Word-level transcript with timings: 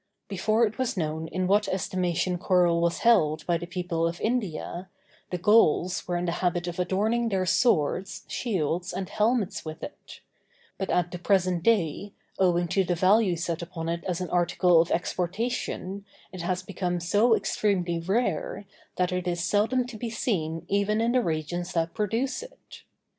Before 0.29 0.65
it 0.65 0.79
was 0.79 0.97
known 0.97 1.27
in 1.27 1.45
what 1.45 1.67
estimation 1.67 2.39
coral 2.39 2.81
was 2.81 2.97
held 3.05 3.45
by 3.45 3.59
the 3.59 3.67
people 3.67 4.07
of 4.07 4.19
India, 4.19 4.89
the 5.29 5.37
Gauls 5.37 6.07
were 6.07 6.17
in 6.17 6.25
the 6.25 6.31
habit 6.41 6.65
of 6.67 6.79
adorning 6.79 7.29
their 7.29 7.45
swords, 7.45 8.25
shields, 8.27 8.93
and 8.93 9.07
helmets 9.09 9.63
with 9.63 9.83
it; 9.83 10.21
but 10.79 10.89
at 10.89 11.11
the 11.11 11.19
present 11.19 11.61
day, 11.61 12.13
owing 12.39 12.67
to 12.69 12.83
the 12.83 12.95
value 12.95 13.35
set 13.35 13.61
upon 13.61 13.89
it 13.89 14.03
as 14.05 14.21
an 14.21 14.31
article 14.31 14.81
of 14.81 14.89
exportation, 14.89 16.03
it 16.31 16.41
has 16.41 16.63
become 16.63 16.99
so 16.99 17.35
extremely 17.35 17.99
rare, 17.99 18.65
that 18.95 19.11
it 19.11 19.27
is 19.27 19.43
seldom 19.43 19.85
to 19.85 19.97
be 19.99 20.09
seen 20.09 20.65
even 20.67 20.99
in 20.99 21.11
the 21.11 21.21
regions 21.21 21.73
that 21.73 21.93
produce 21.93 22.41
it. 22.41 22.81